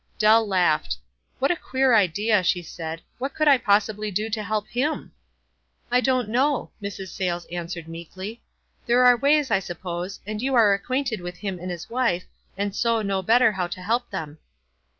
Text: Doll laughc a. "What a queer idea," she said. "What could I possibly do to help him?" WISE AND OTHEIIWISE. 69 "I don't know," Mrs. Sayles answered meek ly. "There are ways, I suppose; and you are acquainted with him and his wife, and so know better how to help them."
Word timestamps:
Doll 0.17 0.47
laughc 0.47 0.85
a. 0.85 0.95
"What 1.37 1.51
a 1.51 1.55
queer 1.55 1.93
idea," 1.93 2.41
she 2.41 2.63
said. 2.63 3.03
"What 3.19 3.35
could 3.35 3.47
I 3.47 3.59
possibly 3.59 4.09
do 4.09 4.31
to 4.31 4.41
help 4.41 4.67
him?" 4.67 4.81
WISE 4.81 4.87
AND 4.87 4.97
OTHEIIWISE. 4.97 5.91
69 5.91 5.97
"I 5.99 6.01
don't 6.01 6.29
know," 6.29 6.71
Mrs. 6.81 7.07
Sayles 7.09 7.45
answered 7.51 7.87
meek 7.87 8.17
ly. 8.17 8.39
"There 8.87 9.05
are 9.05 9.15
ways, 9.15 9.51
I 9.51 9.59
suppose; 9.59 10.19
and 10.25 10.41
you 10.41 10.55
are 10.55 10.73
acquainted 10.73 11.21
with 11.21 11.37
him 11.37 11.59
and 11.59 11.69
his 11.69 11.87
wife, 11.87 12.25
and 12.57 12.75
so 12.75 13.03
know 13.03 13.21
better 13.21 13.51
how 13.51 13.67
to 13.67 13.81
help 13.83 14.09
them." 14.09 14.39